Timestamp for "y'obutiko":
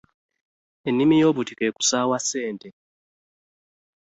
1.21-1.61